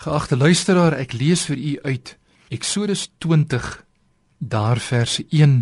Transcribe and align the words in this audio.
Geagte 0.00 0.32
luisteraar, 0.32 0.94
ek 0.96 1.12
lees 1.12 1.42
vir 1.44 1.58
u 1.60 1.70
uit 1.92 2.10
Eksodus 2.56 3.02
20 3.20 3.64
daar 4.40 4.78
verse 4.80 5.26
1, 5.28 5.58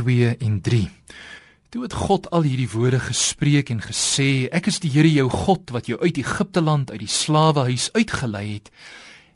2 0.00 0.30
en 0.32 0.54
3. 0.64 0.86
Toe 1.68 1.82
het 1.84 1.92
God 1.92 2.30
al 2.32 2.48
hierdie 2.48 2.70
woorde 2.72 3.02
gespreek 3.04 3.68
en 3.68 3.82
gesê: 3.84 4.48
Ek 4.48 4.70
is 4.72 4.80
die 4.80 4.88
Here 4.94 5.10
jou 5.12 5.26
God 5.28 5.74
wat 5.76 5.90
jou 5.92 5.98
uit 6.00 6.22
Egipte 6.22 6.62
land 6.64 6.88
uit 6.88 7.02
die 7.02 7.12
slawehuis 7.12 7.90
uitgelei 7.92 8.46
het. 8.54 8.72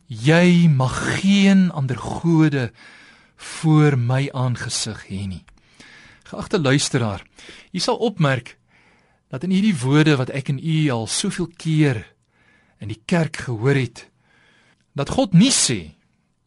Jy 0.09 0.73
mag 0.73 0.97
geen 1.21 1.69
ander 1.77 2.01
gode 2.01 2.71
voor 3.37 3.99
my 4.01 4.31
aangesig 4.33 5.05
hê 5.11 5.21
nie. 5.35 5.45
Geagte 6.33 6.63
luisteraar, 6.65 7.29
u 7.77 7.79
sal 7.79 8.01
opmerk 8.01 8.57
dat 9.29 9.45
in 9.45 9.53
hierdie 9.53 9.77
woorde 9.85 10.17
wat 10.17 10.33
ek 10.33 10.49
en 10.49 10.65
u 10.65 10.81
al 10.97 11.07
soveel 11.13 11.53
keer 11.61 12.07
in 12.81 12.89
die 12.89 13.03
kerk 13.05 13.45
gehoor 13.45 13.77
het, 13.77 14.09
dat 14.95 15.11
God 15.11 15.35
nie 15.35 15.53
sê 15.53 15.95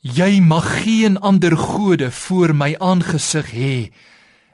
jy 0.02 0.40
mag 0.42 0.68
geen 0.84 1.18
ander 1.20 1.56
gode 1.58 2.12
voor 2.12 2.54
my 2.56 2.76
aangesig 2.80 3.52
hê 3.52 3.76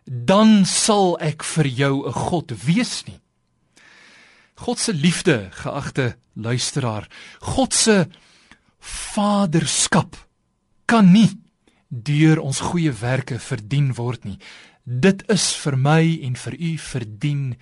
dan 0.05 0.65
sal 0.65 1.15
ek 1.21 1.43
vir 1.43 1.67
jou 1.67 2.07
'n 2.07 2.11
god 2.11 2.51
wees 2.65 3.05
nie. 3.07 3.19
God 4.55 4.79
se 4.79 4.93
liefde 4.93 5.49
geagte 5.51 6.15
luisteraar 6.35 7.07
God 7.39 7.73
se 7.73 8.07
vaderskap 8.79 10.15
kan 10.85 11.11
nie 11.11 11.29
deur 11.89 12.39
ons 12.39 12.59
goeie 12.59 12.91
werke 12.91 13.39
verdien 13.39 13.93
word 13.93 14.25
nie. 14.25 14.39
Dit 14.83 15.23
is 15.29 15.53
vir 15.55 15.77
my 15.77 16.19
en 16.23 16.35
vir 16.35 16.53
u 16.59 16.77
verdien 16.77 17.55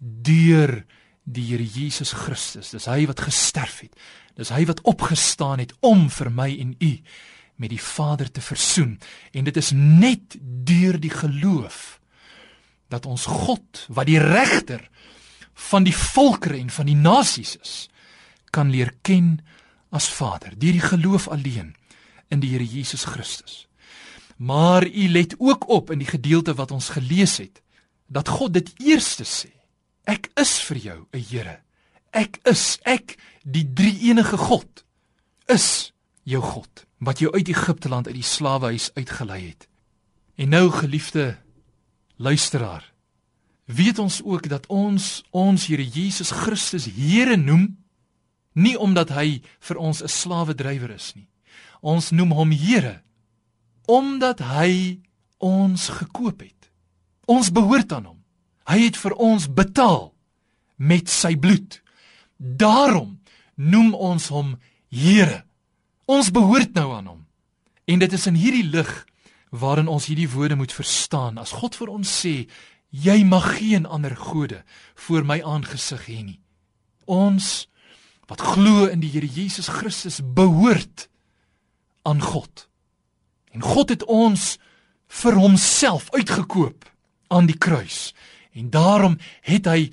deur 0.00 0.84
die 1.26 1.44
Here 1.50 1.66
Jesus 1.66 2.14
Christus 2.14 2.70
dis 2.74 2.86
hy 2.90 3.04
wat 3.10 3.26
gesterf 3.26 3.82
het 3.84 3.98
Dis 4.36 4.52
hy 4.52 4.66
wat 4.68 4.82
opgestaan 4.84 5.62
het 5.62 5.72
om 5.80 6.10
vir 6.12 6.28
my 6.28 6.50
en 6.60 6.74
u 6.76 6.92
met 7.56 7.72
die 7.72 7.80
Vader 7.80 8.28
te 8.28 8.42
versoen 8.44 8.98
en 9.32 9.48
dit 9.48 9.56
is 9.56 9.72
net 9.72 10.36
deur 10.68 11.00
die 11.00 11.12
geloof 11.12 11.96
dat 12.92 13.06
ons 13.08 13.24
God 13.26 13.86
wat 13.88 14.06
die 14.10 14.20
regter 14.20 14.84
van 15.72 15.86
die 15.88 15.96
volkere 15.96 16.60
en 16.60 16.70
van 16.70 16.86
die 16.86 16.98
nasies 16.98 17.56
is 17.62 17.74
kan 18.52 18.70
leer 18.70 18.92
ken 19.02 19.38
as 19.88 20.10
Vader 20.12 20.52
deur 20.52 20.76
die 20.76 20.84
geloof 20.84 21.30
alleen 21.32 21.72
in 22.28 22.42
die 22.42 22.50
Here 22.52 22.64
Jesus 22.64 23.04
Christus. 23.04 23.66
Maar 24.36 24.86
u 24.86 25.08
let 25.08 25.34
ook 25.38 25.68
op 25.68 25.90
in 25.90 25.98
die 26.02 26.10
gedeelte 26.10 26.54
wat 26.54 26.70
ons 26.70 26.88
gelees 26.88 27.38
het 27.38 27.62
dat 28.06 28.28
God 28.28 28.52
dit 28.52 28.72
eerste 28.84 29.24
sê. 29.24 29.55
Ek 30.06 30.30
is 30.38 30.58
vir 30.62 30.76
jou 30.78 31.06
'n 31.12 31.20
Here 31.20 31.66
Ek 32.16 32.38
is 32.48 32.78
ek 32.88 33.18
die 33.44 33.66
drie 33.76 34.08
enige 34.08 34.38
God 34.40 34.84
is 35.52 35.92
jou 36.24 36.40
God 36.40 36.86
wat 37.04 37.20
jou 37.20 37.28
uit 37.34 37.50
Egipte 37.52 37.90
land 37.92 38.08
uit 38.08 38.16
die 38.16 38.24
slawehuis 38.24 38.88
uitgelei 38.96 39.42
het. 39.50 39.66
En 40.40 40.48
nou 40.48 40.70
geliefde 40.72 41.36
luisteraar, 42.16 42.84
weet 43.68 43.98
ons 44.00 44.22
ook 44.24 44.48
dat 44.48 44.64
ons 44.72 45.26
ons 45.30 45.66
Here 45.68 45.84
Jesus 45.84 46.32
Christus 46.32 46.88
Here 46.88 47.36
noem 47.36 47.76
nie 48.56 48.78
omdat 48.80 49.12
hy 49.12 49.42
vir 49.60 49.76
ons 49.76 50.02
'n 50.02 50.08
slawedrywer 50.08 50.90
is 50.96 51.12
nie. 51.14 51.28
Ons 51.82 52.10
noem 52.10 52.32
hom 52.32 52.50
Here 52.50 53.02
omdat 53.86 54.40
hy 54.40 55.00
ons 55.38 55.88
gekoop 55.88 56.40
het. 56.40 56.70
Ons 57.26 57.52
behoort 57.52 57.92
aan 57.92 58.04
hom. 58.04 58.15
Hy 58.66 58.78
het 58.88 58.96
vir 58.98 59.14
ons 59.22 59.46
betaal 59.46 60.10
met 60.76 61.10
sy 61.10 61.36
bloed. 61.38 61.80
Daarom 62.36 63.20
noem 63.54 63.94
ons 63.94 64.28
hom 64.34 64.56
Here. 64.88 65.42
Ons 66.06 66.30
behoort 66.30 66.76
nou 66.78 66.92
aan 66.94 67.08
hom. 67.10 67.22
En 67.86 67.98
dit 67.98 68.12
is 68.12 68.26
in 68.30 68.36
hierdie 68.38 68.66
lig 68.70 68.90
waarin 69.50 69.90
ons 69.90 70.06
hierdie 70.06 70.28
woorde 70.30 70.56
moet 70.56 70.72
verstaan. 70.72 71.38
As 71.42 71.52
God 71.52 71.74
vir 71.78 71.90
ons 71.90 72.10
sê, 72.22 72.46
jy 72.90 73.18
mag 73.26 73.56
geen 73.58 73.86
ander 73.86 74.14
gode 74.16 74.62
voor 75.06 75.26
my 75.26 75.40
aangesig 75.42 76.06
hê 76.06 76.20
nie. 76.22 76.38
Ons 77.06 77.66
wat 78.30 78.42
glo 78.42 78.86
in 78.90 79.02
die 79.02 79.10
Here 79.10 79.26
Jesus 79.26 79.68
Christus 79.68 80.20
behoort 80.22 81.08
aan 82.06 82.22
God. 82.22 82.66
En 83.54 83.62
God 83.62 83.90
het 83.94 84.06
ons 84.06 84.56
vir 85.22 85.38
homself 85.38 86.10
uitgekoop 86.14 86.86
aan 87.28 87.46
die 87.50 87.58
kruis. 87.58 88.14
En 88.56 88.70
daarom 88.70 89.18
het 89.40 89.64
hy 89.68 89.92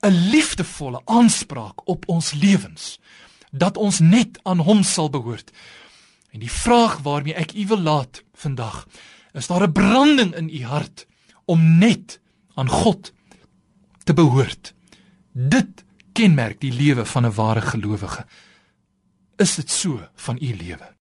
'n 0.00 0.30
liefdevolle 0.30 1.02
aanspraak 1.04 1.88
op 1.88 2.08
ons 2.08 2.32
lewens 2.32 2.98
dat 3.50 3.76
ons 3.76 3.98
net 3.98 4.38
aan 4.42 4.58
hom 4.58 4.82
sal 4.82 5.10
behoort. 5.10 5.50
En 6.30 6.40
die 6.40 6.52
vraag 6.52 6.98
waarmee 6.98 7.34
ek 7.34 7.52
u 7.52 7.66
wil 7.66 7.80
laat 7.80 8.22
vandag, 8.34 8.86
is 9.32 9.46
daar 9.46 9.62
'n 9.62 9.72
branding 9.72 10.34
in 10.34 10.48
u 10.48 10.64
hart 10.64 11.06
om 11.44 11.78
net 11.78 12.20
aan 12.54 12.68
God 12.68 13.12
te 14.04 14.14
behoort. 14.14 14.74
Dit 15.32 15.84
kenmerk 16.12 16.60
die 16.60 16.72
lewe 16.72 17.04
van 17.04 17.26
'n 17.26 17.34
ware 17.34 17.60
gelowige. 17.60 18.26
Is 19.36 19.54
dit 19.54 19.70
so 19.70 20.08
van 20.14 20.36
u 20.40 20.56
lewe? 20.56 20.94